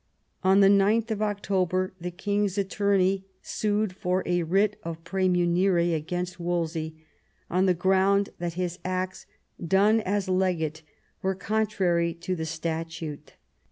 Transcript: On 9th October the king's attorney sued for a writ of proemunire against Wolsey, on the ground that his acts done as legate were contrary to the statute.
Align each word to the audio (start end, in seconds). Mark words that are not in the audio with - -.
On 0.43 0.59
9th 0.61 1.21
October 1.21 1.93
the 2.01 2.09
king's 2.09 2.57
attorney 2.57 3.27
sued 3.43 3.95
for 3.95 4.23
a 4.25 4.41
writ 4.41 4.79
of 4.81 5.03
proemunire 5.03 5.95
against 5.95 6.39
Wolsey, 6.39 6.95
on 7.51 7.67
the 7.67 7.75
ground 7.75 8.29
that 8.39 8.53
his 8.53 8.79
acts 8.83 9.27
done 9.63 9.99
as 10.01 10.27
legate 10.27 10.81
were 11.21 11.35
contrary 11.35 12.15
to 12.15 12.35
the 12.35 12.47
statute. 12.47 13.35